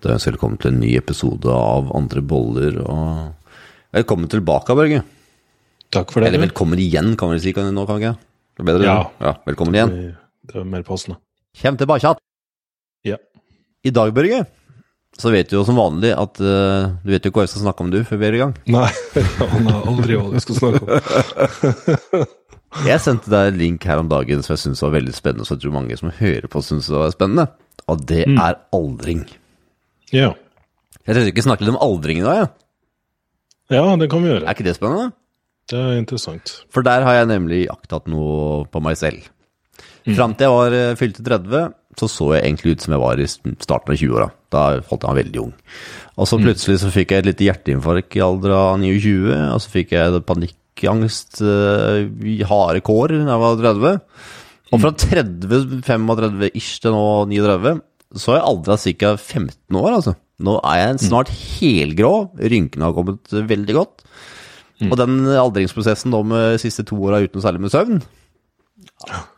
[0.00, 2.78] Ønsker velkommen til en ny episode av Andre boller.
[2.80, 3.34] og
[3.92, 5.02] Velkommen tilbake, Børge.
[5.92, 6.30] Takk for det.
[6.30, 8.16] Eller velkommen igjen, kan vi si kan nå, kan vi ikke?
[8.56, 9.10] Det er bedre, Ja.
[9.20, 9.32] ja.
[9.46, 9.92] Velkommen igjen.
[10.46, 11.18] Det er mer passende.
[11.58, 12.16] Kjem tilbake igjen.
[13.04, 13.16] Ja.
[13.84, 14.46] I dag, Børge,
[15.18, 17.64] så vet du jo som vanlig at uh, Du vet jo ikke hva jeg skal
[17.66, 18.54] snakke om, du, før vi er i gang.
[18.70, 18.88] Nei,
[19.52, 20.80] han har aldri hva jeg skal snakke
[22.20, 22.28] om.
[22.86, 25.56] Jeg sendte deg en link her om dagen som jeg syns var veldig spennende, så
[25.56, 27.48] jeg tror mange som hører på, syns det var spennende.
[27.90, 28.36] Og det Mm.
[28.38, 29.24] er aldring.
[30.12, 30.32] Ja.
[31.06, 32.48] Jeg tenkte ikke snakke litt om aldring i dag, jeg.
[33.76, 34.44] ja, det kan vi gjøre.
[34.46, 35.12] Er ikke det spennende?
[35.70, 36.64] Det er interessant.
[36.74, 39.28] For der har jeg nemlig iakttatt noe på meg selv.
[40.06, 40.14] Mm.
[40.16, 41.68] Fram til jeg var eh, fylte 30,
[42.00, 44.28] så så jeg egentlig ut som jeg var i starten av 20-åra.
[44.50, 45.52] Da holdt jeg meg veldig ung.
[46.16, 46.30] Og Mm.
[46.30, 49.92] så plutselig så fikk jeg et lite hjerteinfarkt i alder av 29, og så fikk
[49.94, 54.00] jeg panikkangst, eh, i harde kår da jeg var 30.
[54.72, 54.82] Og Mm.
[54.82, 57.80] fra 30, 35-ish til nå 39,
[58.16, 59.16] så har jeg aldra ca.
[59.16, 60.14] 15 år, altså.
[60.40, 61.02] Nå er jeg Mm.
[61.08, 64.02] snart helgrå, rynkene har kommet veldig godt.
[64.80, 64.90] Mm.
[64.92, 68.00] Og den aldringsprosessen nå med de siste to åra uten særlig med søvn,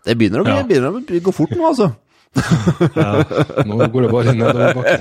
[0.07, 0.63] det begynner å, bli, Ja.
[0.63, 1.91] begynner å gå fort nå, altså.
[2.97, 3.25] Ja,
[3.67, 4.95] nå går det bare nedoverbakke.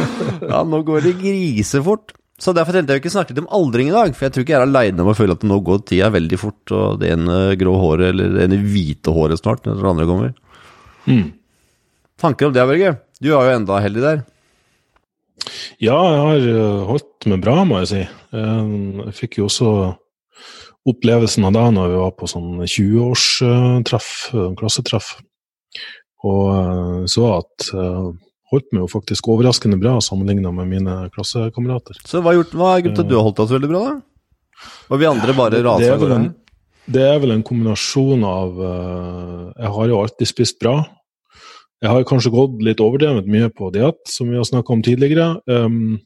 [0.52, 2.12] Ja, nå går det grisefort.
[2.38, 4.52] Så derfor tenkte jeg ikke snakke litt om aldring i dag, for jeg tror ikke
[4.52, 7.56] jeg er aleine om å føle at nå går tida veldig fort, og det ene
[7.56, 10.34] grå håret, eller det ene hvite håret snart, når det andre kommer.
[11.08, 11.32] Mm.
[12.20, 12.94] Tanker om det, Børge?
[13.20, 14.22] Du er jo enda heldig der.
[15.82, 18.02] Ja, jeg har eh, holdt meg bra, må jeg si.
[18.32, 18.70] Eh,
[19.06, 19.72] Jeg fikk jo også
[20.86, 25.12] opplevelsen av det når vi var på sånn 20-årstreff, eh, klassetreff.
[26.26, 32.00] Og så at holdt meg jo faktisk overraskende bra sammenligna med mine klassekamerater.
[32.02, 33.70] Så hva, har gjort, hva er grunnen til at du har holdt deg så veldig
[33.70, 34.64] bra, da?
[34.88, 36.18] Og vi andre bare er av gårde?
[36.96, 40.78] Det er vel en kombinasjon av Jeg har jo alltid spist bra.
[41.86, 45.36] Jeg har kanskje gått litt overdrevet mye på diett, som vi har snakka om tidligere.
[45.46, 46.00] Um,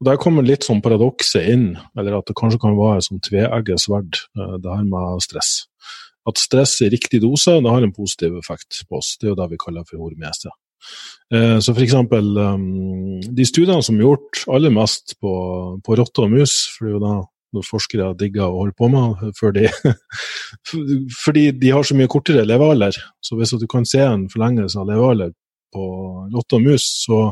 [0.00, 3.84] og Der kommer litt sånn paradokset inn, eller at det kanskje kan være som tveegget
[3.84, 5.68] sverd, uh, det her med stress.
[6.26, 9.14] At stress i riktig dose det har en positiv effekt på oss.
[9.20, 10.50] Det er jo det vi kaller for hormese.
[11.30, 15.32] Uh, Så eksempel um, de studiene som er gjort aller mest på,
[15.78, 17.16] på rotter og mus, for det er jo da
[17.54, 19.56] når forskere digger å holde på med, før
[21.24, 22.96] fordi de har så mye kortere levealder.
[23.24, 25.32] Så hvis du kan se en forlengelse av levealder
[25.74, 25.86] på
[26.34, 27.30] rotte og mus, så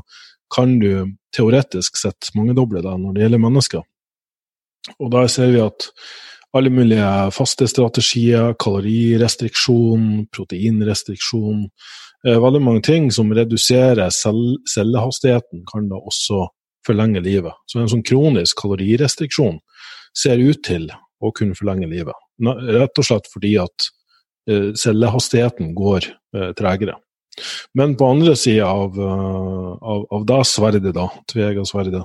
[0.52, 3.84] kan du teoretisk sett mangedoble det når det gjelder mennesker.
[5.02, 5.90] Og da ser vi at
[6.56, 7.06] alle mulige
[7.36, 11.64] faste strategier, kalorirestriksjon, proteinrestriksjon,
[12.26, 16.46] eh, veldig mange ting som reduserer cellehastigheten, kan da også
[16.86, 17.52] forlenge livet.
[17.66, 19.58] Så en sånn kronisk kalorirestriksjon
[20.16, 20.88] ser ut til
[21.22, 22.16] å kunne forlenge livet.
[22.44, 23.88] Rett og slett fordi at
[24.50, 26.98] eh, cellehastigheten går eh, tregere.
[27.76, 32.02] Men på andre sida av, eh, av, av det sverdet, da, tveegga sverdet,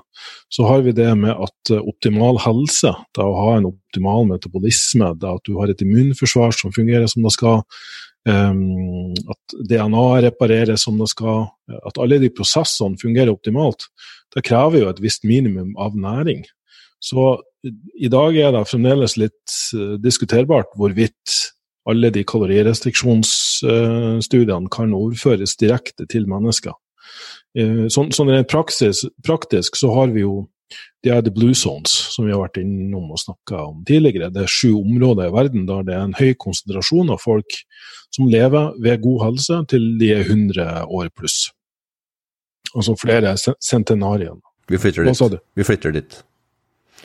[0.52, 5.32] så har vi det med at optimal helse, det å ha en optimal metabolisme, det
[5.32, 7.64] at du har et immunforsvar som fungerer som det skal,
[8.28, 11.48] um, at DNA repareres som det skal,
[11.88, 13.88] at alle de prosessene fungerer optimalt,
[14.36, 16.44] det krever jo et visst minimum av næring.
[17.02, 21.36] Så i dag er det fremdeles litt eh, diskuterbart hvorvidt
[21.90, 26.74] alle de kalorirestriksjonsstudiene kan overføres direkte til mennesker.
[27.58, 30.36] Eh, Sånn, sånn rent praktisk så har vi jo
[31.04, 34.30] de er the blue zones, som vi har vært innom og snakka om tidligere.
[34.32, 37.52] Det er sju områder i verden der det er en høy konsentrasjon av folk
[38.16, 41.52] som lever ved god helse til de er 100 år pluss.
[42.72, 44.36] Altså flere centenarier.
[44.70, 45.10] Vi flytter dit.
[45.60, 46.24] Vi flytter dit.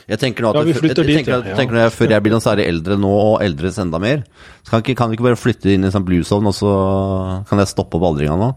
[0.08, 2.30] Jeg tenker nå at Ja, vi jeg- jeg, tenker, at- tenker jeg, Før jeg blir
[2.36, 4.22] noe særlig eldre nå, og eldres enda mer,
[4.62, 7.58] så kan, ikke, kan vi ikke bare flytte inn i sånn bluesovn, og så kan
[7.58, 8.56] jeg stoppe opp aldringa nå?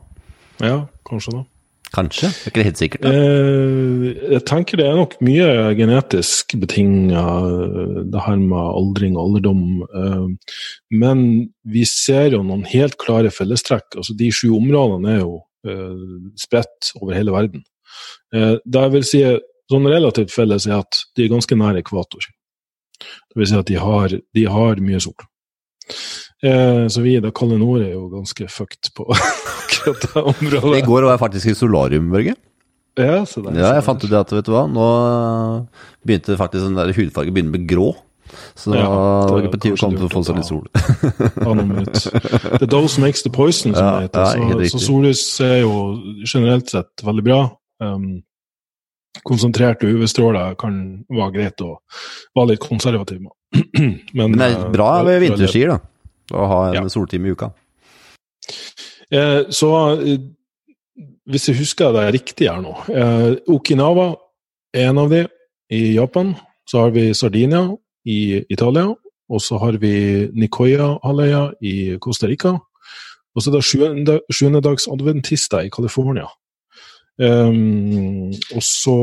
[0.62, 1.46] Ja, kanskje da.
[1.92, 2.30] Kanskje?
[2.30, 3.06] Det er ikke helt sikkert.
[3.10, 7.24] Eh, jeg tenker det er nok mye genetisk betinga,
[8.12, 9.64] det her med aldring og alderdom.
[9.90, 10.28] Eh,
[10.92, 13.98] men vi ser jo noen helt klare fellestrekk.
[13.98, 17.64] Altså, de sju områdene er jo eh, spredt over hele verden.
[18.36, 19.24] Eh, det vil si
[19.70, 22.26] sånn relativt felles er at de er ganske nær ekvator.
[23.00, 25.16] Det vil si at de har, de har mye sol.
[26.44, 29.08] Eh, så vi i det kalde nord er jo ganske fucked på
[29.64, 30.76] akkurat det området.
[30.80, 32.36] I går var jeg faktisk i solarium, Børge.
[33.00, 34.86] Ja, så det er Ja, jeg fant ut at, vet du hva, nå
[36.04, 37.94] begynte faktisk den der hudfargen begynne med grå.
[38.60, 40.66] Så Ja, det var ikke på tide å komme til å få seg litt sol.
[42.60, 44.68] det er dose makes the poison, som Ja, det heter.
[44.70, 45.74] så, så sollys er jo
[46.28, 47.40] generelt sett veldig bra.
[47.82, 48.20] Um,
[49.26, 50.80] konsentrerte UV-stråler kan
[51.10, 51.76] være greit å
[52.38, 53.34] være litt konservativ med.
[54.14, 55.80] Men, Men det er eh, bra ved vinterskier, da.
[56.38, 56.84] Å ha en Ja.
[56.94, 57.50] soltime i uka.
[59.12, 60.20] Eh, så eh,
[61.30, 64.12] hvis jeg husker det riktig her nå eh, Okinawa
[64.74, 65.24] er en av de
[65.74, 66.36] i Japan.
[66.70, 67.64] Så har vi Sardinia
[68.06, 68.88] i Italia.
[69.30, 72.56] Og så har vi Nicoya-halvøya i Costa Rica.
[73.36, 76.26] Og så er det sjuendedagsadventister i California.
[77.20, 78.98] Um, og så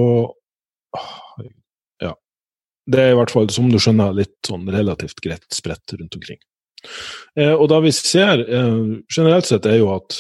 [2.00, 2.14] Ja.
[2.88, 6.40] Det er i hvert fall, som du skjønner, litt sånn relativt greit spredt rundt omkring.
[7.36, 10.16] Eh, og da vi ser eh, generelt sett, er jo at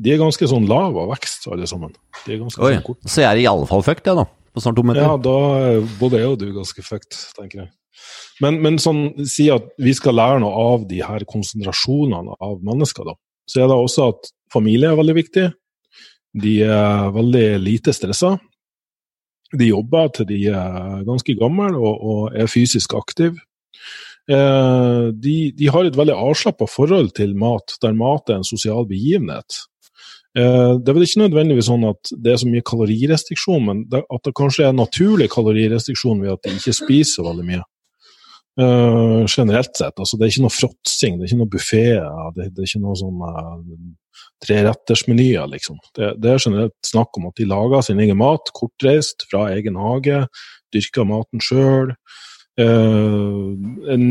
[0.00, 1.92] de er ganske sånn lav av vekst, alle sammen.
[2.24, 3.02] De er ganske Oi, sånn kort.
[3.08, 4.26] så jeg er i alle fall fucked, jeg, da.
[4.50, 5.04] På snart to meter.
[5.04, 5.36] Ja, da
[6.00, 7.72] både jeg og du ganske fucked, tenker jeg.
[8.40, 13.06] Men, men sånn, si at vi skal lære noe av de her konsentrasjonene av mennesker,
[13.06, 13.16] da.
[13.50, 15.46] Så er det også at familie er veldig viktig.
[16.36, 18.36] De er veldig lite stressa.
[19.50, 23.40] De jobber til de er ganske gamle og, og er fysisk aktive.
[24.30, 28.86] Eh, de, de har et veldig avslappa forhold til mat, der mat er en sosial
[28.86, 29.64] begivenhet.
[30.38, 34.04] Eh, det er vel ikke nødvendigvis sånn at det er så mye kalorirestriksjon, men det,
[34.06, 37.64] at det kanskje er naturlig kalorirestriksjon ved at de ikke spiser veldig mye.
[38.60, 39.96] Eh, generelt sett.
[39.96, 41.84] Altså, det er ikke noe fråtsing, det er ikke noe buffé,
[42.36, 43.58] det, det, er ikke noe sånn uh,
[44.44, 45.78] trerettersmenyer, liksom.
[45.96, 49.78] Det, det, er generelt snakk om at de lager sin egen mat, kortreist, fra egen
[49.80, 50.24] hage,
[50.74, 51.94] dyrker maten sjøl.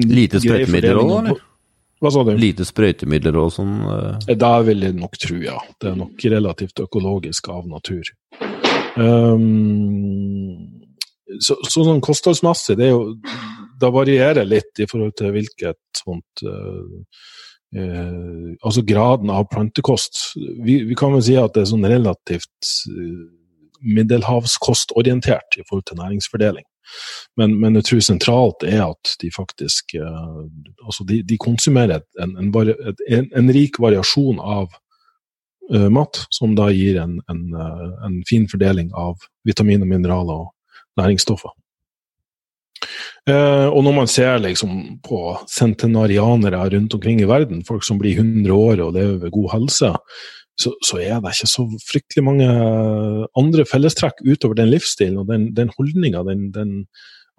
[0.10, 1.46] Lite sprøytemidler òg, eller?
[2.00, 2.32] Hva sa du?
[2.40, 3.74] Lite sprøytemidler og sånn?
[3.92, 4.36] Eh.
[4.40, 5.58] Det vil jeg nok tro, ja.
[5.82, 8.12] Det er nok relativt økologisk av natur.
[8.96, 10.56] Um,
[11.40, 13.14] så, så, sånn kostholdsmessig, det er jo
[13.80, 17.04] Det varierer litt i forhold til hvilket sånt uh,
[17.78, 20.34] uh, Altså graden av plantekost.
[20.66, 22.74] Vi, vi, kan vel si at det er sånn relativt
[23.80, 26.66] middelhavskostorientert i forhold til næringsfordeling.
[27.38, 30.40] Men, men, jeg tror sentralt er at de faktisk eh,
[30.86, 32.52] altså de, de, konsumerer en, en,
[33.08, 34.74] en, en, rik variasjon av
[35.74, 41.54] uh, mat, som da gir en, uh, fin fordeling av vitamin og mineraler og næringsstoffer.
[43.30, 44.72] Og når man ser liksom
[45.06, 45.20] på
[45.52, 49.92] centenarianere rundt omkring i verden, folk som blir 100 år og lever ved god helse,
[50.60, 52.48] så, så, er det ikke så fryktelig mange
[53.40, 56.74] andre fellestrekk utover den livsstilen og den, den holdninga, den, den,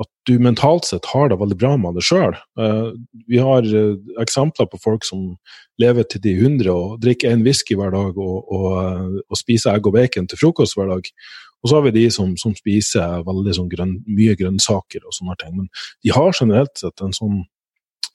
[0.00, 2.36] at du mentalt sett har det veldig bra med det sjøl.
[2.58, 2.88] Uh, eh,
[3.28, 5.34] vi har uh, eksempler på folk som
[5.80, 9.74] lever til de 100 og drikker én whisky hver dag og, og, uh, og, spiser
[9.74, 11.12] egg og bacon til frokost hver dag.
[11.60, 15.36] Og så har vi de som, som spiser veldig sånn grønn, mye grønnsaker og sånne
[15.40, 15.56] ting.
[15.58, 15.68] Men
[16.04, 17.42] de har generelt sett en sånn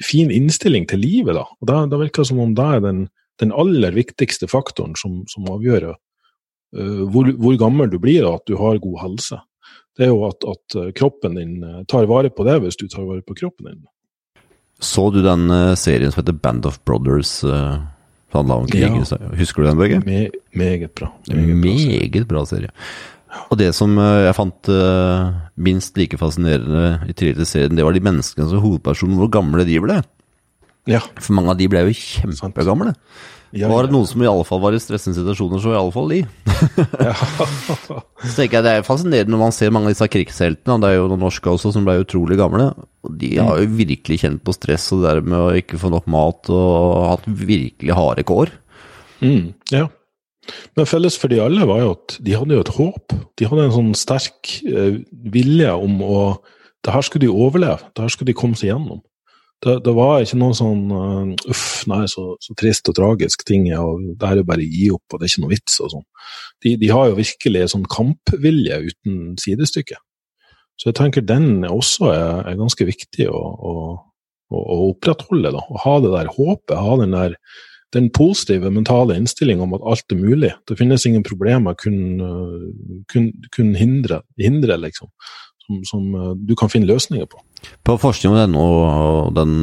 [0.03, 1.45] fin innstilling til livet, da.
[1.45, 3.05] Og da, virker det som om det er den
[3.39, 8.47] den aller viktigste faktoren som, som avgjør uh, hvor, hvor, gammel du blir og at
[8.49, 9.41] du har god helse.
[9.95, 12.83] Det er jo at, at, eh, kroppen din eh, tar vare på det hvis du
[12.91, 13.85] tar vare på kroppen din.
[14.83, 17.37] Så du den uh, serien som heter Band of Brothers?
[17.47, 17.79] Uh,
[18.35, 18.83] handla om krig?
[18.83, 19.19] Ja.
[19.39, 20.01] Husker du den, Børge?
[20.03, 21.13] Me meget bra.
[21.31, 22.73] Meget, meget bra, serie.
[23.49, 24.69] Og det som jeg fant
[25.55, 29.79] minst like fascinerende i tredje serien, det var de menneskene som hovedpersonen, hvor gamle de
[29.83, 30.01] ble.
[30.89, 31.01] Ja.
[31.17, 32.93] For mange av de ble jo kjempegamle.
[33.55, 35.93] Ja, var det noen som i alle fall var i stressende situasjoner, så i alle
[35.95, 36.17] fall de.
[38.25, 40.97] så tenker jeg Det er fascinerende når man ser mange av disse krigsheltene, det er
[40.97, 42.71] jo noen norske også som ble utrolig gamle.
[43.05, 45.93] og De har jo virkelig kjent på stress og det der med å ikke få
[45.93, 48.51] nok mat og hatt virkelig harde kår.
[49.23, 49.87] Mm, ja.
[50.77, 53.15] Men felles for de alle var jo at de hadde jo et håp.
[53.39, 55.01] De hadde en sånn sterk eh,
[55.33, 56.19] vilje om å
[56.85, 58.99] Det her skulle de overleve, det her skulle de komme seg gjennom
[59.63, 63.67] det, det, var ikke noe sånn uh, uff, nei, så, så, trist og tragisk ting,
[63.79, 65.93] og det her er bare å gi opp, og det er ikke noe vits og
[65.95, 66.05] sånn.
[66.63, 69.97] De, de, har jo virkelig sånn kampvilje uten sidestykke.
[70.75, 73.75] Så jeg tenker den også er, er ganske viktig å, å,
[74.51, 75.53] å, å opprettholde.
[75.55, 77.37] da, Å ha det der håpet, ha den der
[77.95, 80.51] den positive mentale innstillinga om at alt er mulig.
[80.67, 82.19] Det finnes ingen problemer, kun,
[83.11, 85.09] kun, kun hindre, hindre liksom
[85.65, 87.41] som, som eh, du kan finne løsninger på.
[87.85, 88.65] På forskning.no
[89.35, 89.55] den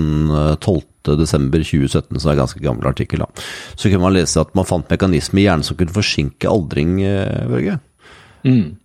[0.62, 3.46] 12.12.2017, eh, som er en ganske gammel artikkel, da,
[3.76, 6.98] så kunne man lese at man fant mekanismer i hjernen som kunne forsinke aldring,
[7.50, 7.78] Børge.
[8.46, 8.78] Mm.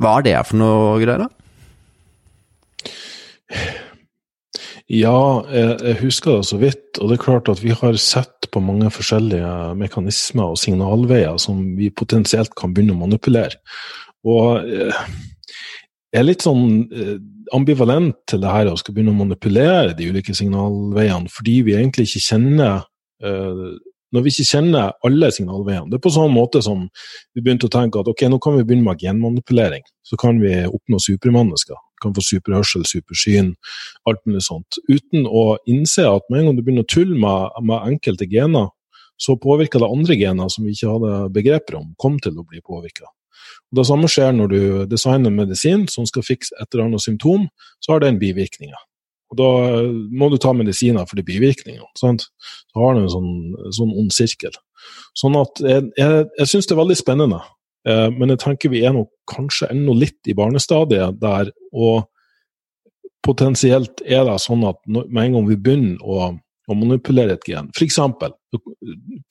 [0.00, 1.39] Hva er det for noe greier, da?
[4.90, 6.98] Ja, jeg husker det så vidt.
[6.98, 11.60] Og det er klart at vi har sett på mange forskjellige mekanismer og signalveier som
[11.78, 13.60] vi potensielt kan begynne å manipulere.
[14.26, 14.66] Og
[16.10, 17.18] jeg er litt sånn eh,
[17.54, 22.08] ambivalent til det her og skal begynne å manipulere de ulike signalveiene, fordi vi egentlig
[22.08, 22.82] ikke kjenner
[23.22, 23.62] eh,
[24.10, 25.86] Når vi ikke kjenner alle signalveiene.
[25.86, 26.80] Det er på sånn måte som
[27.30, 29.84] vi begynte å tenke at ok, nå kan vi begynne med genmanipulering.
[30.02, 31.78] Så kan vi oppnå supermennesker.
[32.00, 33.54] Kan få superhørsel, supersyn,
[34.08, 34.80] alt mulig sånt.
[34.88, 38.70] Uten å innse at med en gang du begynner å tulle med, med enkelte gener,
[39.20, 42.62] så påvirker det andre gener som vi ikke hadde begreper om, kom til å bli
[42.64, 43.10] påvirka.
[43.74, 47.46] Det samme skjer når du designer medisin som skal fikse et eller annet symptom,
[47.84, 48.72] så har det en bivirkning.
[49.30, 49.50] Og Da
[50.18, 51.86] må du ta medisiner for de bivirkningene.
[51.98, 52.26] Sant?
[52.72, 53.30] Så har du en sånn,
[53.76, 54.56] sånn ond sirkel.
[55.18, 57.40] Sånn at jeg, jeg, jeg syns det er veldig spennende.
[57.88, 62.08] Eh, men jeg tenker vi er nok kanskje ennå litt i barnestadiet der, og
[63.24, 67.70] potensielt er det sånn at med en gang vi begynner å, å manipulere et gen,
[67.76, 67.98] f.eks.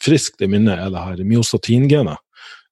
[0.01, 2.21] friskt i minne er det her myostatingenet,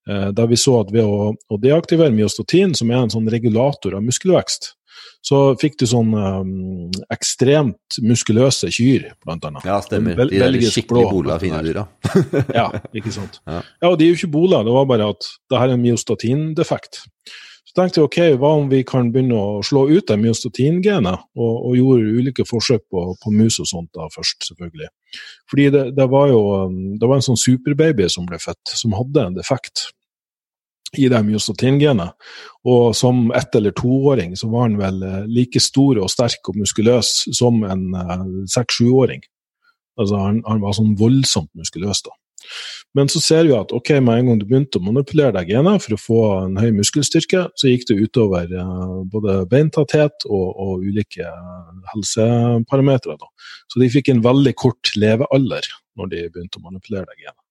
[0.08, 4.06] der vi så at ved å, å, deaktivere myostatin, som er en sånn regulator av
[4.06, 4.72] muskelvekst,
[5.28, 6.52] så fikk du sånn um,
[7.14, 9.66] ekstremt muskuløse kyr, blant annet.
[9.68, 10.16] Ja, stemmer.
[10.20, 11.88] Bel de der skikkelig bola fine dyra.
[12.60, 13.42] ja, ikke sant.
[13.44, 13.60] Ja.
[13.82, 13.90] ja.
[13.92, 17.04] og de er jo ikke bola, det var bare at det her er en myostatindefekt.
[17.68, 21.54] Så tenkte jeg ok, hva om vi kan begynne å slå ut det myostatingenet, og,
[21.68, 24.90] og gjorde ulike forsøk på, på, mus og sånt da først, selvfølgelig.
[25.52, 28.96] Fordi det, det, var jo um, det var en sånn superbaby som ble født, som
[28.96, 29.90] hadde en defekt
[30.96, 32.14] i det myostatingenet.
[32.68, 36.56] Og som ett- eller toåring så var han vel eh, like stor og sterk og
[36.56, 39.22] muskuløs som en uh, seks-sjuåring.
[40.00, 42.12] Altså han, han, var sånn voldsomt muskuløs da.
[42.96, 45.84] Men så ser vi at ok, med en gang du begynte å manipulere deg genet
[45.84, 50.86] for å få en høy muskelstyrke, så gikk det utover uh, både beintatthet og, og
[50.86, 51.28] ulike
[51.92, 53.18] helseparametere.
[53.68, 55.68] Så de fikk en veldig kort levealder
[55.98, 57.42] når de begynte å manipulere deg gener.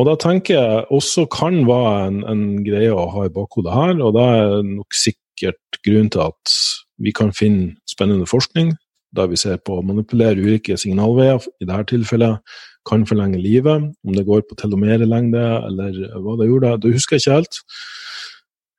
[0.00, 3.98] Og da tenker jeg også kan være en, en greie å ha i bakhodet her,
[4.00, 6.54] og det er nok sikkert grunnen til at
[7.02, 8.72] vi kan finne spennende forskning
[9.16, 12.54] der vi ser på å manipulere ulike signalveier, i dette tilfellet
[12.88, 13.90] kan forlenge livet.
[14.06, 17.60] Om det går på telomerelengde eller hva det gjorde, det husker jeg ikke helt.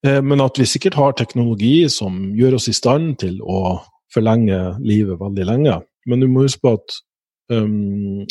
[0.07, 3.79] Eh, men at vi sikkert har teknologi som gjør oss i stand til å
[4.13, 5.79] forlenge livet veldig lenge.
[6.09, 6.97] Men du må huske på at
[7.53, 8.25] um,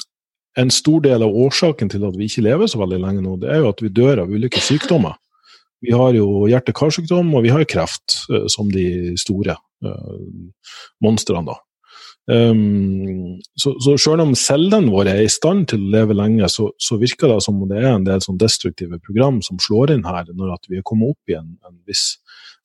[0.58, 3.50] en stor del av årsaken til at vi ikke lever så veldig lenge nå, det
[3.52, 5.16] er jo at vi dør av ulike sykdommer.
[5.82, 10.18] Vi har jo hjerte-karsykdom, og vi har kreft uh, som de store uh,
[11.02, 11.48] monstrene.
[11.48, 11.58] da.
[12.30, 16.68] Um, så, så selv om cellene våre er i stand til å leve lenge, så,
[16.78, 20.04] så, virker det som om det er en del sånn destruktive program som slår inn
[20.06, 22.20] her når vi er kommet opp i en, en viss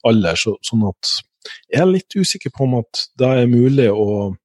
[0.06, 0.38] alder.
[0.38, 1.16] Så, sånn at
[1.72, 4.36] jeg er litt usikker på om at det er mulig å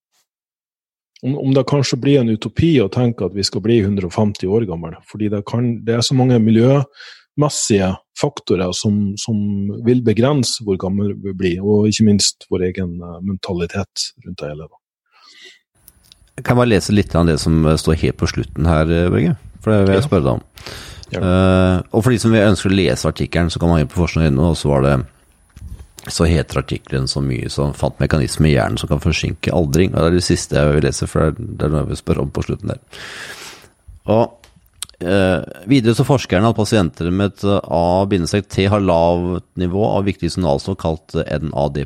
[1.22, 4.66] om, om, det kanskje blir en utopi å tenke at vi skal bli 150 år
[4.68, 4.96] gamle.
[5.10, 9.38] Fordi det, kan, det er så mange miljømessige faktorer som, som,
[9.86, 14.50] vil begrense hvor gammel vi blir, og ikke minst vår egen eh, mentalitet rundt det
[14.50, 14.68] hele.
[16.38, 19.36] Jeg kan bare lese litt av det som står helt på slutten her, Børge.
[19.62, 20.44] For det vil jeg spørre deg om.
[21.12, 21.20] Ja.
[21.20, 24.48] Uh, og for de som ønsker å lese artikkelen, så kan man inn på forskning.no,
[24.48, 24.94] og så var det
[26.10, 29.94] så heter artikkelen så mye som 'Fant mekanisme i hjernen som kan forsinke aldring'.
[29.94, 32.22] Og det er det siste jeg vil lese, for det er noe jeg vil spørre
[32.22, 32.80] om på slutten der.
[34.10, 34.42] Og
[35.02, 40.30] Eh, videre så forskerne at pasienter med et eh, A-T har lavt nivå av viktig
[40.30, 41.80] signalstoff kalt eh, NAD+.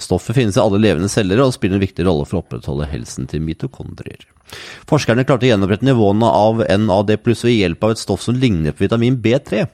[0.00, 3.28] Stoffet finnes i alle levende celler og spiller en viktig rolle for å opprettholde helsen
[3.28, 4.24] til mitokondrier.
[4.88, 8.86] Forskerne klarte å gjenopprette nivåene av NAD+, ved hjelp av et stoff som ligner på
[8.86, 9.66] vitamin B3.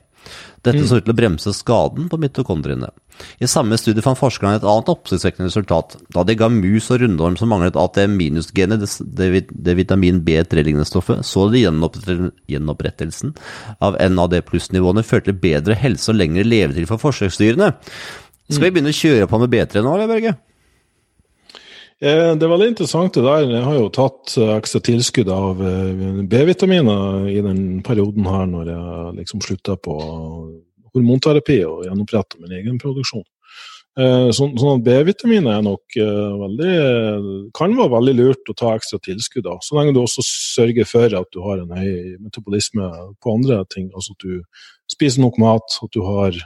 [0.62, 0.88] Dette mm.
[0.88, 2.92] så ut til å bremse skaden på mitokondriene.
[3.42, 5.96] I samme studie fant forskerne et annet oppsiktsvekkende resultat.
[6.14, 8.06] Da de ga mus og rundorm som manglet det,
[9.18, 13.34] det, det, vitamin B3-lignende stoffet, så de gjenopprettelsen
[13.82, 17.72] av NAD pluss-nivåene førte til bedre helse og lengre levetid for forsøksdyrene.
[18.48, 18.74] Skal vi mm.
[18.78, 20.34] begynne å kjøre på med B3 nå, eller, Børge?
[22.02, 23.44] Eh, det er veldig interessant det der.
[23.46, 28.70] Jeg har jo tatt eh, ekstra tilskudd av eh, B-vitaminer i den perioden her når
[28.72, 29.94] jeg liksom slutta på
[30.92, 33.24] hormonterapi og gjenoppretta min egen produksjon.
[33.92, 39.50] Sånn, sånn at B-vitaminer er nok veldig kan være veldig lurt å ta ekstra tilskudd
[39.52, 39.58] av.
[39.60, 42.88] Så lenge du også sørger for at du har en høy metabolisme
[43.20, 43.90] på andre ting.
[43.92, 46.40] Altså at du spiser nok mat, at du har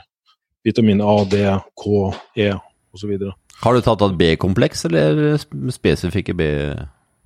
[0.67, 1.39] vitamin A, D,
[1.79, 2.51] K, E
[2.91, 3.15] osv.
[3.63, 5.37] Har du tatt av B-kompleks, eller
[5.73, 6.49] spesifikke B...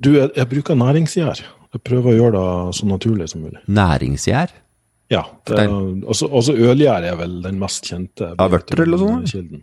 [0.01, 1.41] Du, jeg, jeg bruker næringsgjær.
[1.71, 3.59] Jeg prøver å gjøre det så naturlig som mulig.
[3.71, 4.53] Næringsgjær?
[5.11, 5.25] Ja.
[5.47, 5.65] Det,
[6.07, 8.31] også, også ølgjær er vel den mest kjente.
[8.31, 9.59] Ja, vørter eller noe sånt?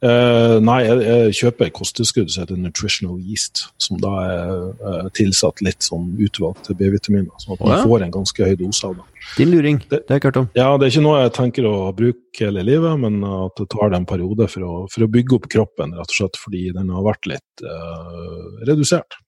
[0.00, 5.08] Uh, nei, jeg, jeg kjøper et kosttilskudd som heter Nutritional Yeast, som da er uh,
[5.16, 7.34] tilsatt litt sånn utvalgte B-vitaminer.
[7.42, 7.80] Sånn at man ja.
[7.84, 9.06] får en ganske høy dose av det.
[9.36, 10.48] Din luring, det, har jeg hørt om.
[10.56, 13.92] Ja, det er ikke noe jeg tenker å bruke hele livet, men at det tar
[13.92, 16.94] det en periode for å, for å bygge opp kroppen, rett og slett fordi den
[16.96, 19.20] har vært litt uh, redusert.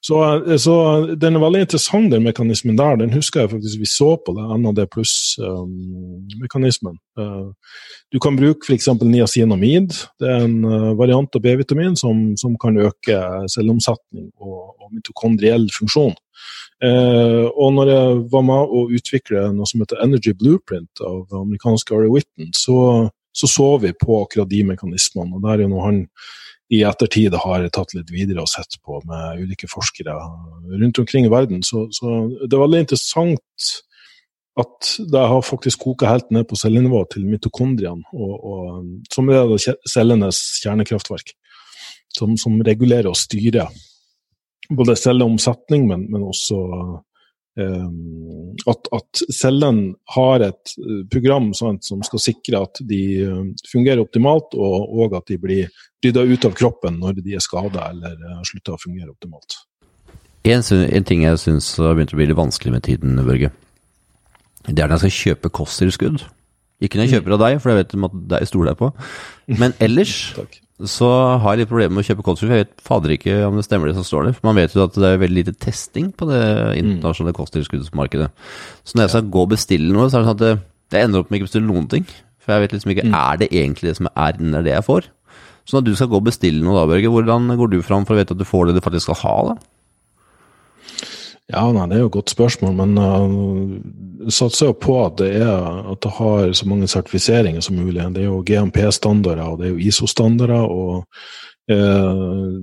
[0.00, 0.16] Så,
[0.58, 0.74] så,
[1.20, 2.96] den er veldig interessant, den mekanismen der.
[3.02, 6.96] Den husker jeg faktisk vi så på det NAD pluss-mekanismen.
[7.20, 7.48] Um, uh,
[8.12, 8.88] du kan bruke f.eks.
[9.02, 9.88] niacinamid.
[10.20, 10.58] Det er en
[10.98, 13.16] variant av B-vitamin som, som, kan øke
[13.52, 16.16] selvomsetning og, og mitokondriell funksjon.
[16.80, 21.92] Uh, og når jeg var med å utvikle noe som heter Energy Blueprint av amerikanske
[21.96, 22.78] Ari Whitten, så,
[23.36, 25.36] så, så vi på akkurat de mekanismene.
[25.36, 26.06] og der er jo noe han
[26.70, 30.14] i ettertid har tatt litt videre og sett på med ulike forskere
[30.80, 31.64] rundt omkring i verden.
[31.66, 33.72] Så, så det er veldig interessant
[34.60, 38.02] at det har faktisk koka helt ned på cellenivå til mitokondriene,
[39.10, 39.54] som er
[39.88, 41.32] cellenes kjernekraftverk,
[42.14, 43.70] som, som, regulerer og styrer
[44.70, 46.58] både celleomsetning, men, men også
[48.70, 49.80] at, at cellen
[50.14, 53.40] har et eh, program sant, som skal sikre at de eh,
[53.70, 57.90] fungerer optimalt, og, og at de blir rydda ut av kroppen når de er skada
[57.92, 58.16] eller
[58.48, 59.58] slutter å fungere optimalt.
[60.48, 63.50] En, en ting jeg syns har begynt å bli litt vanskelig med tiden, Børge,
[64.68, 66.24] det er når jeg skal kjøpe kosttilskudd.
[66.80, 68.88] Ikke når jeg kjøper av deg, for jeg vet at jeg stoler der på.
[69.60, 70.14] Men ellers
[70.88, 71.08] så
[71.42, 72.56] har jeg litt problemer med å kjøpe kosttilskudd.
[72.56, 74.36] Jeg vet fader ikke om det stemmer det som står der.
[74.38, 76.40] For man vet jo at det er veldig lite testing på det
[76.80, 78.30] internasjonale kosttilskuddsmarkedet.
[78.84, 80.52] Så når jeg skal gå og bestille noe, så er det sånn at det,
[80.96, 82.06] jeg ender opp med ikke å bestille noen ting.
[82.40, 85.10] For jeg vet liksom ikke er det egentlig det som er, er det jeg får.
[85.68, 88.16] Så når du skal gå og bestille noe da, Børge, hvordan går du fram for
[88.16, 89.36] å vite at du får det du faktisk skal ha?
[89.52, 89.58] da?
[91.50, 95.30] Ja, nei, Det er jo et godt spørsmål, men uh, satser jo på at det,
[95.42, 98.04] er, at det har så mange sertifiseringer som mulig.
[98.14, 100.62] Det er jo GMP-standarder og det er jo ISO-standarder.
[100.62, 101.06] og
[101.72, 102.60] uh,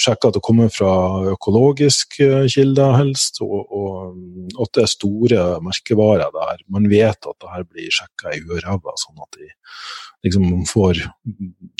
[0.00, 0.92] Sjekke at det kommer fra
[1.34, 7.36] økologisk uh, kilde, helst, og, og at det er store merkevarer der man vet at
[7.42, 9.50] det her blir sjekka i huet sånn at de
[10.24, 11.04] liksom får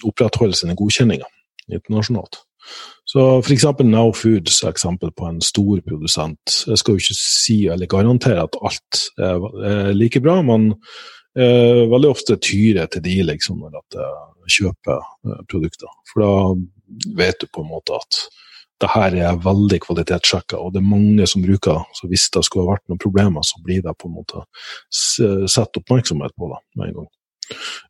[0.04, 1.28] opprettholde sine godkjenninger
[1.70, 2.42] internasjonalt.
[3.10, 3.64] Så f.eks.
[3.82, 6.60] Now Foods er eksempel på en stor produsent.
[6.68, 10.70] Jeg skal jo ikke si eller garantere at alt er like bra, men
[11.34, 15.90] eh, veldig ofte tyr jeg til de liksom, når jeg kjøper eh, produkter.
[16.12, 18.22] For da vet du på en måte at
[18.80, 22.64] det her er veldig kvalitetssjekka, og det er mange som bruker Så hvis det skulle
[22.64, 24.46] ha vært noen problemer, så blir det på en måte
[24.88, 27.10] sett oppmerksomhet på det med en gang.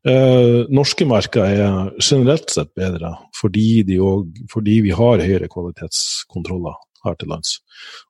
[0.09, 7.17] Eh, norske merker er generelt sett bedre fordi, også, fordi, vi har høyere kvalitetskontroller her
[7.21, 7.59] til lands.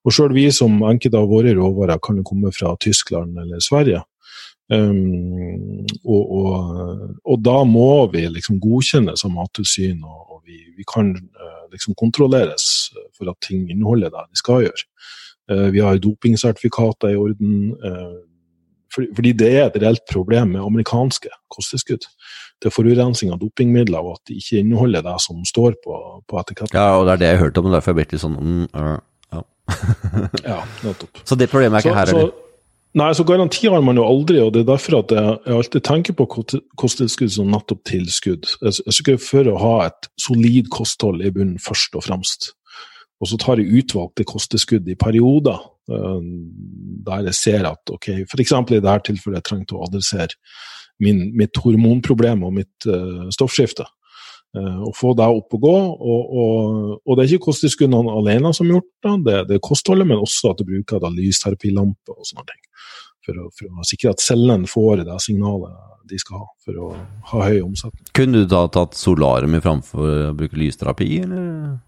[0.04, 4.02] Og sjøl vi som enkelte av våre råvarer kan jo komme fra Tyskland eller Sverige.
[4.70, 6.58] Um, og, og,
[7.24, 11.96] og, da må vi liksom godkjennes av Mattilsyn, og, og vi, vi, kan uh, liksom
[11.98, 14.86] kontrolleres for at ting inneholder det de skal gjøre.
[15.50, 17.74] Uh, vi har dopingsertifikater i orden.
[17.82, 18.29] Uh,
[18.94, 22.06] fordi det er et reelt problem med amerikanske kosttilskudd.
[22.60, 25.96] Det er forurensning av dopingmidler, og at de ikke inneholder det som står på,
[26.28, 26.76] på etiketten.
[26.76, 28.66] Ja, og det er det jeg hørte om, og derfor jeg blitt litt sånn mm,
[28.76, 28.92] uh,
[29.32, 29.42] ja.
[30.52, 31.24] ja, nettopp.
[31.24, 32.32] Så det problemet er ikke så, her, eller?
[32.98, 35.84] Nei, så garanti har man jo aldri, og det er derfor at jeg, jeg alltid
[35.86, 36.26] tenker på
[36.80, 38.48] kosttilskudd som nettopp tilskudd.
[38.66, 42.50] Jeg, skal for å ha et solid kosthold i bunnen først og fremst.
[43.20, 45.60] Og så tar jeg utvalgte kosteskudd i perioder
[45.92, 46.20] uh,
[47.06, 48.52] der jeg ser at ok, f.eks.
[48.56, 50.36] i dette tilfellet jeg trengte å adressere
[51.00, 53.88] min, mitt hormonproblem og mitt uh, stoffskifte.
[54.50, 55.74] Og få det opp og gå.
[56.10, 59.62] Og, og, og det er ikke kosttilskuddene alene som har gjort det, det, det er
[59.62, 62.64] kostholdet, men også at du bruker da lysterapilampe og sånne ting.
[63.28, 65.78] For å, for å, sikre at cellene får det signalet
[66.10, 66.88] de skal ha for å
[67.30, 68.08] ha høy omsetning.
[68.16, 70.02] Kunne du da tatt solarium framfor
[70.32, 71.78] å bruke lysterapi, eller?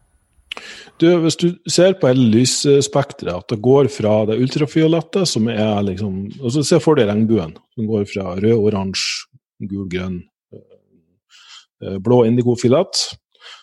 [1.00, 5.80] Du, hvis du ser på hele lysspekteret, at det går fra det ultrafiolette, som er
[5.86, 9.26] liksom altså Se for deg regnbuen, som går fra rød, oransje,
[9.70, 10.20] gul, grønn,
[10.54, 13.02] eh, blå, indigo, fiolett.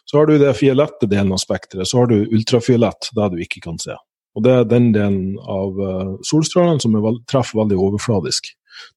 [0.10, 1.88] Så har du det fiolette delen av spekteret.
[1.88, 3.96] Så har du ultrafiolett, det du ikke kan se.
[4.36, 6.96] Og Det er den delen av uh, solstrålene som
[7.30, 8.52] treffer veldig overfladisk.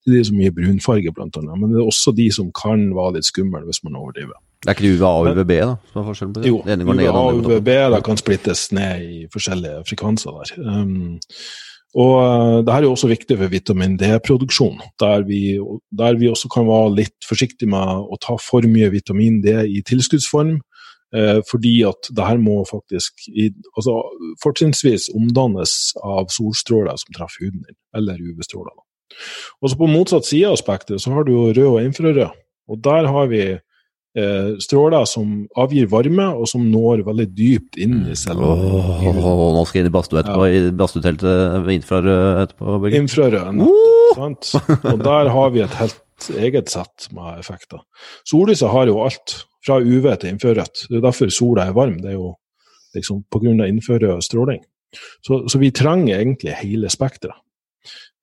[0.05, 1.52] Det er de som gir brunfarge, annet.
[1.59, 4.38] Men det er også de som kan være litt skumle hvis man overdriver.
[4.62, 5.75] Det er ikke UVA og UVB, da?
[5.90, 6.51] som er forskjellen på det?
[6.53, 10.53] Jo, UVA og UVB da kan splittes ned i forskjellige frekvenser der.
[10.62, 11.16] Um,
[11.98, 15.25] og uh, det her er jo også viktig for vitamin D-produksjon, der,
[15.98, 19.83] der, vi også kan være litt forsiktige med å ta for mye vitamin D i
[19.88, 20.61] tilskuddsform.
[21.12, 23.98] eh, fordi at det her må faktisk i, altså,
[24.40, 28.72] fortrinnsvis omdannes av solstråler som treffer huden din, eller UV-stråler.
[29.61, 32.31] Og så På motsatt side av spekteret så har du jo rød og infrarød.
[32.72, 33.42] Og der har vi
[34.18, 38.53] eh, stråler som avgir varme, og som når veldig dypt inn i cella.
[38.55, 40.59] Oh, oh, oh, nå skal jeg inn i badstue etterpå, ja.
[40.59, 42.81] i badstueteltet infrarød etterpå.
[43.01, 44.03] Infrarød, uh!
[44.18, 44.53] sant?
[44.92, 47.83] Og der har vi et helt eget sett med effekter.
[48.29, 50.88] Sollyset har jo alt, fra UV til infrarødt.
[50.90, 52.01] Det er derfor sola er varm.
[52.03, 52.33] Det er jo
[52.96, 53.66] liksom, pga.
[53.68, 54.62] infrarød stråling.
[55.22, 57.38] Så, så, vi trenger egentlig hele spekteret.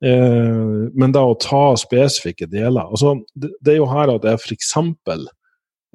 [0.05, 4.39] Eh, men da å ta spesifikke deler altså, det, det, er jo her at jeg
[4.39, 4.69] f.eks.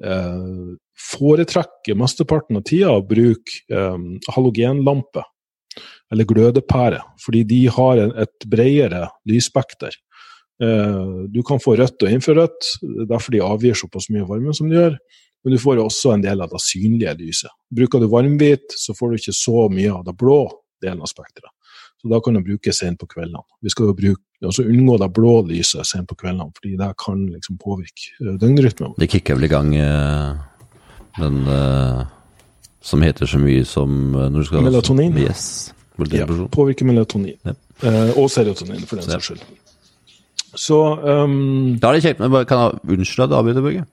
[0.03, 0.75] Eh,
[1.15, 4.01] foretrekker mesteparten av tida å bruke eh,
[4.35, 5.23] halogenlampe
[6.11, 9.95] eller glødepære, fordi de har et bredere lysspekter.
[10.63, 12.71] Eh, du kan få rødt og infrarødt,
[13.09, 14.99] derfor de avgir såpass mye varme som de gjør.
[15.45, 17.53] Men du får også en del av det synlige lyset.
[17.69, 20.39] Bruker du varmhvit, så får du ikke så mye av det blå
[20.81, 21.51] delen av spekteret.
[22.01, 23.43] Så da kan du bruke sent på kveldene.
[23.61, 27.21] Vi skal jo bruke, altså unngå det blå lyset sent på kveldene, fordi det kan
[27.29, 28.95] liksom påvirke eh, døgnrytmen.
[28.99, 30.35] Det kicker vel i gang uh,
[31.19, 32.05] den uh,
[32.85, 35.17] som heter så mye som du Melatonin.
[35.17, 35.73] Yes.
[36.11, 37.37] Ja, påvirker melatonin.
[37.45, 37.53] Ja.
[38.19, 39.45] og serotonin, for den saks skyld.
[40.55, 40.77] Så
[41.23, 43.85] um, Da er det kjekt, men kan jeg unnskylde at jeg avbryter, Børge?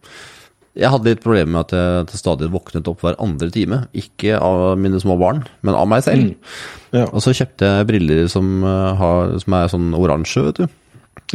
[0.78, 3.82] Jeg hadde litt problemer med at jeg til stadig våknet opp hver andre time.
[3.92, 6.30] Ikke av mine små barn, men av meg selv.
[6.30, 6.62] Mm.
[6.96, 7.08] Ja.
[7.10, 10.78] Og så kjøpte jeg briller som, eh, har, som er sånn oransje, vet du.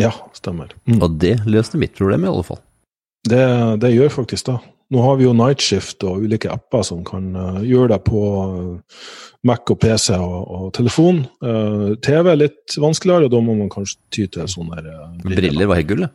[0.02, 0.73] Ja, stemmer.
[0.89, 0.97] Mm.
[1.02, 2.62] Og det løste mitt problem, i alle fall.
[3.28, 3.45] Det,
[3.84, 4.58] det, gjør faktisk det.
[4.93, 9.02] Nå har vi jo Nightshift og ulike apper som kan uh, gjøre det på uh,
[9.45, 11.26] Mac og PC og, og telefon.
[11.43, 15.41] Uh, TV er litt vanskeligere, og da må man kanskje ty til sånne briller.
[15.41, 16.13] Briller var helt gull, det.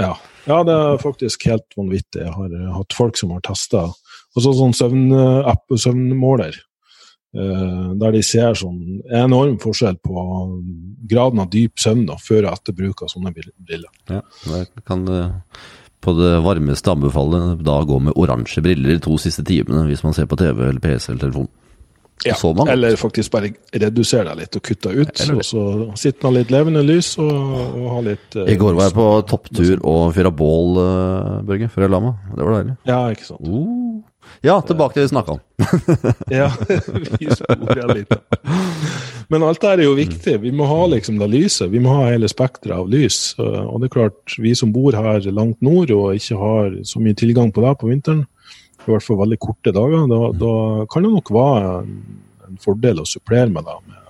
[0.00, 0.12] Ja.
[0.44, 0.60] ja.
[0.66, 2.22] det er faktisk helt vanvittig.
[2.24, 3.88] Jeg har hatt folk som har testa
[4.36, 6.58] også sånn søvnapp søvnmåler.
[7.36, 10.20] Uh, der de ser sånn enorm forskjell på
[11.10, 13.90] graden av dyp søvn da, før og etter bruk av sånne briller.
[14.08, 15.04] Ja, det kan
[16.06, 20.14] på det varmeste anbefale da gå med oransje briller de to siste timene hvis man
[20.16, 21.48] ser på TV eller PC eller telefon.
[22.24, 22.36] Ja,
[22.72, 25.20] eller faktisk bare redusere deg litt og kutte ut.
[25.20, 25.62] Eller, og så
[26.00, 27.30] sitte med litt levende lys og,
[27.76, 31.68] og ha litt uh, I går var jeg på topptur og fyra bål, uh, Børge,
[31.72, 32.28] før jeg la meg.
[32.32, 32.76] Det var deilig.
[32.88, 33.44] Ja, ikke sant.
[33.46, 34.00] Uh.
[34.42, 35.42] Ja, tilbake til det vi snakka om.
[36.40, 36.48] ja,
[37.20, 38.16] vi sporer litt.
[39.30, 40.34] Men alt det her er jo viktig.
[40.42, 41.70] Vi må ha liksom det lyset.
[41.70, 43.36] Vi må ha hele spekteret av lys.
[43.38, 47.18] Og det er klart, vi som bor her langt nord og ikke har så mye
[47.18, 48.24] tilgang på det på vinteren,
[48.86, 50.52] i hvert fall veldig korte dager, da, da
[50.92, 51.94] kan det nok være en,
[52.62, 54.05] fordel å supplere med det med, pærer.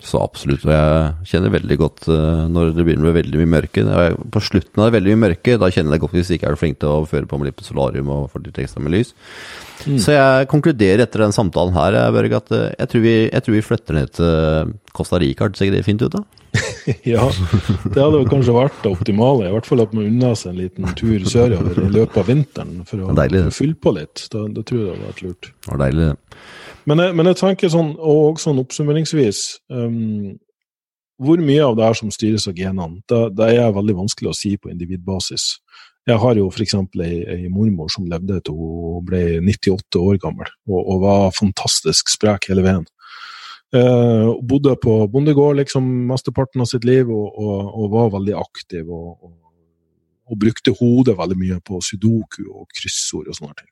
[0.00, 0.64] Så absolutt.
[0.64, 3.84] Og jeg kjenner veldig godt uh, når det begynner bli veldig mye mørke.
[4.32, 6.60] På slutten av det veldig mye mørke, da kjenner jeg godt hvis jeg ikke er
[6.60, 9.12] flink til å føre på med litt solarium og få litt ekstra med lys.
[9.84, 9.96] Mm.
[10.00, 13.56] Så jeg konkluderer etter den samtalen her, Børge, at uh, jeg tror, vi, jeg tror,
[13.56, 15.50] vi, flytter ned til Costa Rica.
[15.54, 16.24] Ser ikke det fint ut, da?
[17.06, 17.28] ja,
[17.84, 19.46] det hadde kanskje vært det optimale.
[19.50, 22.80] I hvert fall at man unna seg en liten tur sørover i løpet av vinteren
[22.88, 24.24] for å, for å fylle på litt.
[24.32, 25.50] Da, da, tror jeg det hadde vært lurt.
[25.52, 26.29] Det var deilig, det.
[26.90, 30.34] Men men jeg tenker sånn, og sånn oppsummeringsvis um,
[31.22, 34.36] Hvor mye av det er som styres av genene, det, det, er veldig vanskelig å
[34.36, 35.60] si på individbasis.
[36.08, 36.74] Jeg har jo f.eks.
[37.04, 42.08] Ei, ei mormor som levde til hun ble 98 år gammel, og, og var fantastisk
[42.14, 42.86] sprek hele veien.
[43.70, 48.88] Uh, bodde på bondegård liksom mesteparten av sitt liv og, og, og var veldig aktiv.
[48.88, 49.28] Og,
[50.30, 53.70] og, brukte hodet veldig mye på sudoku og kryssord og sånne ting.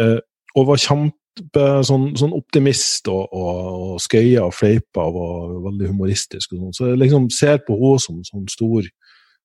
[0.00, 0.18] Uh,
[0.54, 3.58] og var kjempe sånn, sånn optimist og, og,
[3.94, 6.52] og skøya og fleipa og veldig humoristisk.
[6.52, 6.76] og sånn.
[6.76, 8.88] Så jeg liksom ser på henne som sånn stor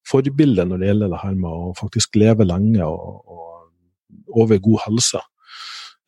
[0.09, 4.83] forbilde når det gjelder det her med å faktisk leve lenge og, og over god
[4.87, 5.21] helse.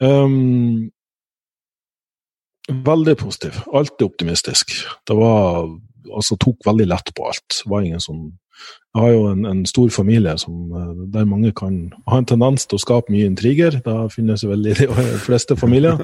[0.02, 0.90] Um,
[2.70, 3.62] veldig positiv.
[3.74, 4.74] Alltid optimistisk.
[5.08, 5.68] Det var
[6.20, 7.62] altså tok veldig lett på alt.
[7.70, 8.30] Var ingen sånn
[8.92, 11.78] jeg har jo en, en, stor familie som, eh, der mange kan
[12.12, 13.78] ha en tendens til å skape mye intriger.
[13.86, 14.88] Det finnes vel i de
[15.28, 15.96] fleste familier.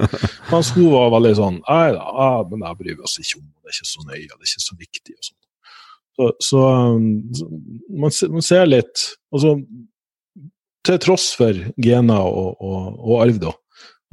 [0.52, 3.50] Mens hun var veldig sånn Nei da, men det bryr oss ikke om.
[3.60, 5.18] Det er ikke så nøye, det er ikke så viktig.
[5.18, 5.44] og sånt.
[6.18, 6.64] Så, så,
[7.38, 7.50] så
[7.92, 9.52] man, man, ser litt altså,
[10.88, 13.52] Til tross for gener og, og, og arv, da,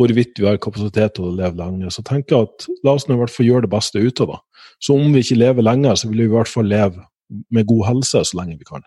[0.01, 3.15] hvorvidt vi har kapasitet til å leve lenge, så tenker jeg at la oss nå
[3.15, 4.41] i hvert fall gjøre det beste ut av det.
[4.85, 7.07] Så om vi ikke lever lenger, så vil vi i hvert fall leve
[7.55, 8.85] med god helse så lenge vi kan.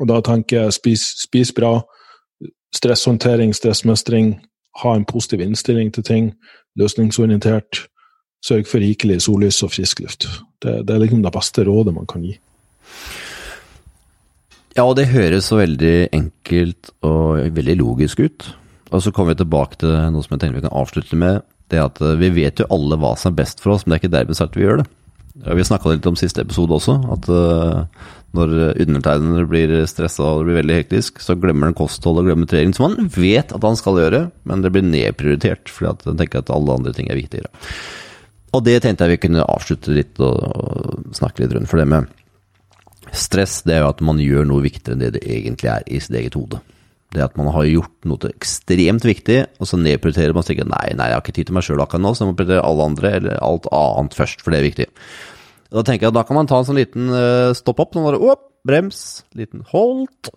[0.00, 1.80] Og da tenker jeg spis, spis bra,
[2.76, 4.36] stresshåndtering, stressmestring,
[4.82, 6.32] ha en positiv innstilling til ting,
[6.78, 7.86] løsningsorientert,
[8.44, 10.28] sørg for rikelig sollys og frisk luft.
[10.62, 12.36] Det, det er liksom det beste rådet man kan gi.
[14.76, 18.50] Ja, og det høres så veldig enkelt og veldig logisk ut.
[18.92, 21.40] Og så kommer vi tilbake til noe som jeg tenker vi kan avslutte med.
[21.72, 24.04] Det at vi vet jo alle hva som er best for oss, men det er
[24.04, 24.86] ikke dermed sagt vi gjør det.
[25.56, 30.48] Vi snakka litt om siste episode også, at uh, når undertegnede blir stressa og det
[30.48, 33.78] blir veldig hektisk, så glemmer han kosthold og glemmer trening, som han vet at han
[33.78, 37.20] skal gjøre, men det blir nedprioritert fordi at han tenker at alle andre ting er
[37.20, 37.50] viktigere.
[38.56, 41.68] Og det tenkte jeg vi kunne avslutte litt og snakke litt rundt.
[41.68, 42.08] For det med
[43.12, 46.00] stress, det er jo at man gjør noe viktigere enn det det egentlig er i
[46.02, 46.62] sitt eget hode.
[47.16, 50.88] Det at man har gjort noe ekstremt viktig, og så nedprioriterer man og tenker nei,
[50.96, 52.90] nei, jeg har ikke tid til meg sjøl akkurat nå, så jeg må prioritere alle
[52.90, 54.88] andre eller alt annet først, for det er viktig.
[55.74, 58.06] Da tenker jeg at da kan man ta en sånn liten uh, stopp opp, sånn
[58.06, 59.00] bare, opp, brems,
[59.38, 60.30] liten holdt,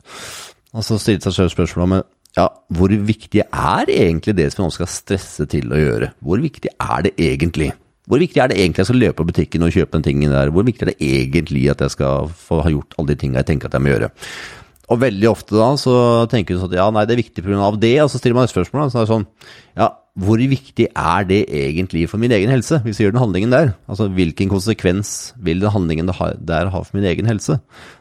[0.69, 2.45] og så stille seg selv spørsmålet om ja,
[2.77, 6.11] hvor viktig er egentlig det som man skal stresse til å gjøre?
[6.21, 7.71] Hvor viktig er det egentlig?
[8.09, 10.49] Hvor viktig er det egentlig jeg skal løpe på butikken og kjøpe den tingen der?
[10.53, 13.49] Hvor viktig er det egentlig at jeg skal få ha gjort alle de tingene jeg
[13.49, 14.09] tenker at jeg må gjøre?
[14.89, 15.95] Og veldig ofte da så
[16.31, 17.71] tenker du sånn at ja, nei, det er viktig pga.
[17.77, 18.89] det, og så stiller man et spørsmål.
[18.89, 19.27] Så er det sånn,
[19.77, 23.53] ja, hvor viktig er det egentlig for min egen helse, hvis jeg gjør den handlingen
[23.53, 23.71] der?
[23.91, 27.59] Altså hvilken konsekvens vil den handlingen der ha for min egen helse?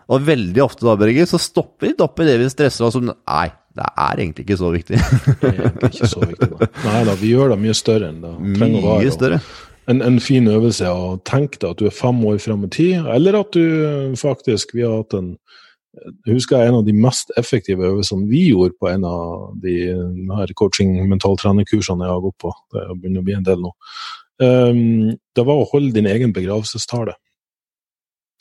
[0.08, 2.96] Og veldig ofte da, Børge, så stopper vi litt opp i det vi stresser oss
[2.98, 3.12] om.
[3.12, 3.46] Nei,
[3.76, 4.98] det er egentlig ikke så viktig.
[5.42, 6.70] det er egentlig ikke så viktig, da.
[6.88, 9.04] Nei da, vi gjør det mye større enn det trenger å være.
[9.04, 9.42] Mye større.
[9.88, 13.06] En, en, fin øvelse å tenke deg at du er fem år fram i tid,
[13.08, 15.30] eller at du faktisk Vi har hatt en
[16.26, 19.76] jeg husker en av de mest effektive øvelsene vi gjorde på en av de
[20.40, 22.52] her coaching-mentaltrenerkursene jeg har gått på.
[22.74, 23.72] Det begynner å bli en del nå.
[24.38, 27.16] Um, det var å holde din egen begravelsestale.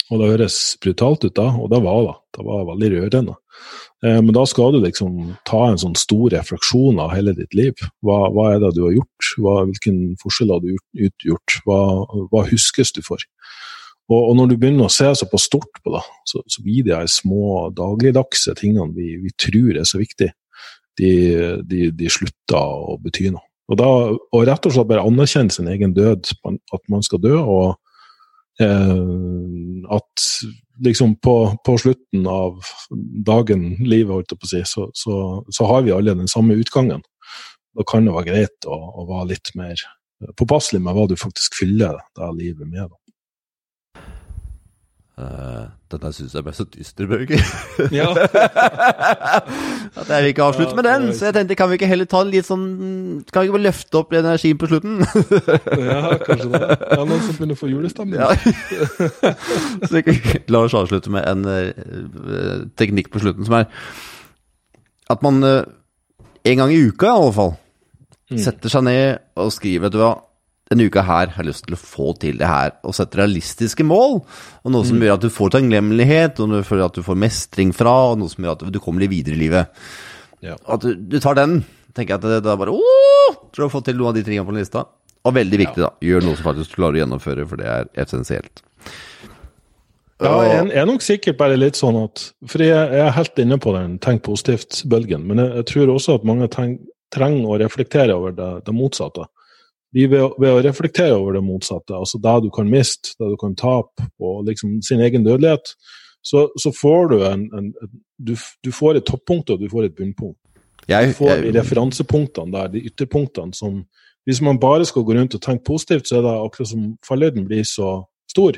[0.08, 2.16] Og det høres brutalt ut da, og det var det.
[2.38, 3.36] Det var veldig rørende.
[4.06, 7.74] Eh, men da skal du liksom ta en sånn stor refleksjon av hele ditt liv.
[8.06, 9.32] Hva, hva er det du har gjort?
[9.44, 11.58] Hva, hvilken forskjell har du utgjort?
[11.68, 11.80] Hva,
[12.32, 13.24] hva huskes du for?
[14.08, 16.86] Og, og, når du begynner å se så på stort på det, så, så blir
[16.88, 20.32] de her små dagligdagse tingene vi, vi tror er så viktige,
[20.98, 21.12] de,
[21.68, 23.44] de, de slutter å bety noe.
[23.68, 27.34] Og da, og rett og slett bare anerkjenne sin egen død, at man skal dø,
[27.36, 30.28] og eh, at
[30.88, 31.36] liksom på,
[31.68, 32.62] på, slutten av
[33.28, 35.20] dagen, livet, holdt jeg på å si, så, så,
[35.52, 37.04] så, har vi alle den samme utgangen.
[37.78, 39.84] Da kan det være greit å, å være litt mer
[40.40, 42.88] påpasselig med hva du faktisk fyller det livet med.
[42.88, 43.07] Da.
[45.18, 47.40] Uh, denne syns jeg ble så dyster, Børge.
[47.90, 48.12] Ja.
[50.00, 52.06] at jeg vil ikke avslutte ja, med den, så jeg tenkte kan vi ikke heller
[52.06, 52.68] ta litt sånn
[53.32, 55.00] Kan vi ikke bare løfte opp energien på slutten?
[55.88, 56.62] ja, kanskje det.
[56.70, 58.22] Ja, noen som begynner å få julestemning.
[58.22, 58.30] Ja.
[59.90, 60.04] så
[60.54, 63.66] la oss avslutte med en uh, teknikk på slutten som er
[65.10, 65.64] at man uh,
[66.46, 68.38] en gang i uka i alle fall mm.
[68.44, 70.14] setter seg ned og skriver, vet du hva
[70.68, 73.86] denne uka her har jeg lyst til å få til det her, og sette realistiske
[73.88, 74.20] mål.
[74.66, 75.06] Og noe som mm.
[75.06, 78.44] gjør at du får takknemlighet, og noe at du får mestring fra, og noe som
[78.44, 79.82] gjør at du kommer litt videre i livet.
[80.44, 80.58] Ja.
[80.68, 81.62] At du, du, tar den,
[81.96, 84.20] tenker jeg at det, det er bare åh, tror du har fått til noen av
[84.20, 84.84] de tingene på lista.
[85.28, 85.88] Og veldig viktig, ja.
[85.88, 86.08] da.
[86.08, 88.64] Gjør noe som faktisk klarer å gjennomføre, for det er essensielt.
[90.18, 93.70] Ja, jeg er nok sikkert bare litt sånn at For jeg, er helt inne på
[93.76, 96.80] den tenk positivt-bølgen, men jeg, jeg, tror også at mange tenk,
[97.14, 99.28] trenger å reflektere over det, det motsatte
[99.94, 103.56] ved, ved, å reflektere over det motsatte, altså det du kan miste, det du kan
[103.58, 105.74] tape, og liksom sin egen dødelighet,
[106.26, 107.72] så, så får du en, en
[108.18, 110.40] du, du, får et toppunkt og du får et bunnpunkt.
[110.88, 113.86] Jeg, du får de referansepunktene der, de ytterpunktene som
[114.28, 117.46] Hvis man bare skal gå rundt og tenke positivt, så er det akkurat som fallhøyden
[117.48, 118.58] blir så stor.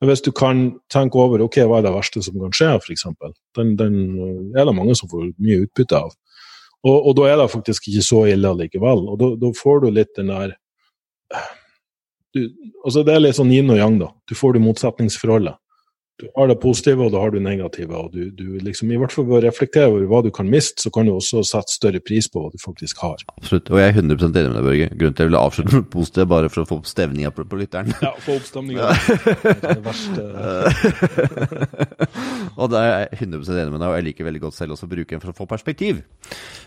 [0.00, 3.04] Men hvis du kan tenke over ok, hva er det verste som kan skje, f.eks.,
[3.54, 3.94] den, den
[4.58, 6.10] er det mange som får mye utbytte av.
[6.84, 9.06] Og, og, da er det faktisk ikke så ille likevel.
[9.12, 10.56] Og da, da får du litt den der
[12.34, 12.40] du,
[12.84, 14.10] altså Det er litt sånn yin og yang, da.
[14.28, 15.58] Du får det motsetningsforholdet.
[16.22, 17.90] Du har det positive, og da har du negative.
[17.98, 20.78] og du, du liksom, I hvert fall ved å reflektere over hva du kan miste,
[20.84, 23.24] så kan du også sette større pris på hva du faktisk har.
[23.34, 24.86] Absolutt, og jeg er 100 enig med deg, Børge.
[24.92, 27.48] Grunnen til at jeg ville avslutte med positivt, bare for å få opp stemninga på,
[27.50, 27.90] på, lytteren.
[27.98, 28.92] Ja, få opp stemninga.
[29.64, 30.28] det verste.
[32.62, 34.86] og da er jeg 100 enig med deg, og jeg liker veldig godt selv også
[34.86, 36.04] å bruke den for å få perspektiv.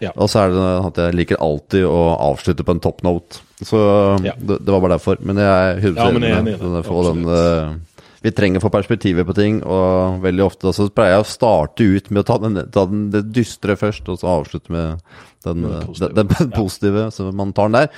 [0.04, 0.12] Ja.
[0.18, 2.02] Og så er det at jeg liker alltid å
[2.34, 3.40] avslutte på en top note.
[3.64, 3.80] Så
[4.28, 4.36] ja.
[4.36, 5.24] det, det, var bare derfor.
[5.24, 6.98] Men jeg er 100 ja, enig med deg.
[7.08, 11.26] Den, uh, vi trenger å få perspektiver på ting, og veldig ofte så pleier jeg
[11.26, 14.74] å starte ut med å ta, den, ta den, det dystre først, og så avslutte
[14.74, 15.04] med
[15.46, 17.14] den, den positive, den, den positive ja.
[17.14, 17.94] så man tar den der.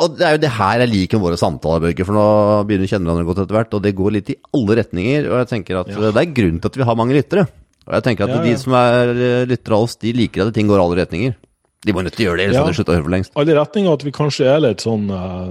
[0.00, 2.26] Og det er jo det her jeg liker med våre samtaler, Børge, for nå
[2.68, 5.30] begynner vi å kjenne hverandre godt etter hvert, og det går litt i alle retninger,
[5.30, 6.02] og jeg tenker at ja.
[6.06, 7.46] det er grunnen til at vi har mange lyttere.
[7.88, 10.54] Og jeg tenker at ja, de som er eh, lyttere av oss, de liker at
[10.54, 11.38] ting går i alle retninger.
[11.80, 13.32] De må nødt til å gjøre det, ellers hadde de slutta å høre for lengst.
[13.40, 15.46] Alle retninger, at vi kanskje er litt sånn uh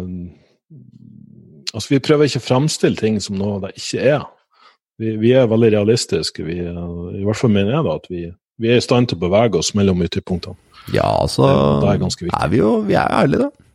[1.74, 4.24] Altså, vi prøver ikke å fremstille ting som noe det ikke er.
[5.00, 6.44] Vi, vi er veldig realistiske.
[6.44, 8.24] Vi, I hvert fall mener jeg da at vi,
[8.60, 10.58] vi, er i stand til å bevege oss mellom ytterpunktene.
[10.96, 13.68] Ja, altså det, er, det er, vi jo vi er ærlige, da.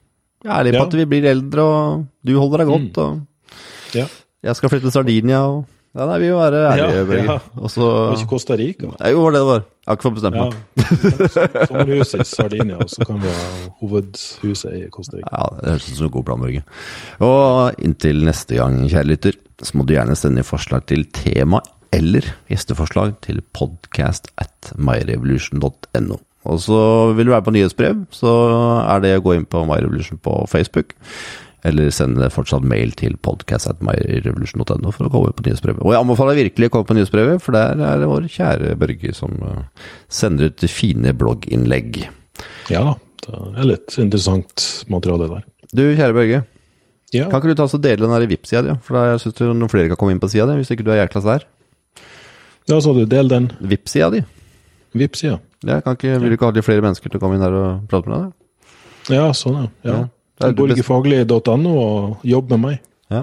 [0.43, 2.99] Vi er ærlige på at vi blir eldre, og du holder deg godt.
[2.99, 3.05] Mm.
[3.05, 4.09] og ja.
[4.45, 5.45] Jeg skal flytte til Sardinia.
[5.47, 7.25] og ja, nei, vi må være ærlige, ja, Børge.
[7.29, 7.37] Ja.
[7.63, 7.89] Også...
[8.11, 8.91] Det ikke Costa Rica?
[8.99, 9.63] Nei, jo, det det var.
[9.85, 10.57] Jeg har ikke fått bestemt meg.
[10.81, 11.67] Ja.
[11.71, 13.47] Sommerhuset i Sardinia, og så kan vi ha
[13.83, 15.31] hovedhuset i Costa Rica.
[15.31, 16.65] Ja, Det høres ut som en god plan, Børge.
[17.29, 21.63] Og inntil neste gang, kjære lytter, så må du gjerne sende forslag til tema
[21.95, 26.19] eller gjesteforslag til podcast at myrevolution.no.
[26.45, 26.79] Og så
[27.17, 28.33] vil du være på nyhetsbrev, så
[28.83, 30.93] er det å gå inn på MyRevolution på Facebook.
[31.65, 35.81] Eller sende fortsatt mail til podcast.myrevolution.no for å komme på nyhetsbrevet.
[35.81, 39.15] Og jeg anbefaler virkelig å komme på nyhetsbrevet, for der er det vår kjære Børge
[39.17, 42.05] som eh, sender ut fine blogginnlegg.
[42.73, 42.85] Ja
[43.25, 45.49] da, det er litt interessant materiale der.
[45.73, 46.45] Du, kjære Børge.
[47.15, 47.31] Ja.
[47.31, 48.77] Kan ikke du ta og dele den der VIP-sida di?
[48.85, 51.05] For da syns noen flere kan komme inn på sida di, hvis ikke du er
[51.05, 51.49] jækla der.
[52.69, 54.25] Ja, så du del den VIP-sida di.
[54.95, 55.41] Vipps-sida.
[55.67, 57.55] Ja, kan ikke, vil du ikke ha litt flere mennesker til å komme inn her
[57.59, 59.15] og prate med deg?
[59.17, 59.65] Ja, sånn ja.
[59.89, 59.97] ja.
[60.43, 60.51] Ja.
[60.59, 62.79] Borgefaglig.no og jobb med meg.
[63.13, 63.23] Ja.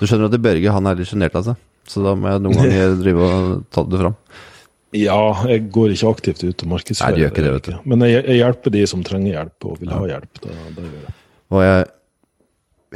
[0.00, 2.58] Du skjønner at Børge han er litt sjenert av seg, så da må jeg noen
[2.58, 4.16] ganger drive og ta det fram.
[4.96, 7.12] Ja, jeg går ikke aktivt ut og markedsfører.
[7.12, 7.74] Nei, du gjør ikke det, vet du.
[7.92, 10.40] Men jeg, jeg hjelper de som trenger hjelp og vil ha hjelp.
[10.42, 11.14] Da, da gjør jeg.
[11.52, 11.84] Og jeg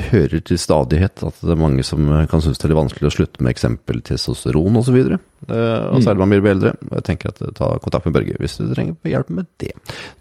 [0.01, 3.45] hører til stadighet at det er mange som kan synes det er vanskelig å slutte
[3.45, 4.99] med eksempel testosteron osv.
[5.03, 6.75] Og, og særlig man blir eldre.
[6.97, 9.75] Jeg tenker at ta kontakt med Børge hvis du trenger hjelp med det.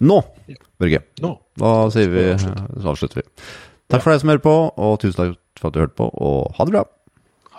[0.04, 0.20] Nå,
[0.82, 1.36] Børge, Nå.
[1.62, 3.28] da sier vi, så avslutter vi.
[3.92, 6.58] Takk for deg som hører på, og tusen takk for at du hørte på, og
[6.58, 6.84] ha det bra.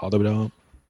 [0.00, 0.34] Ha det bra.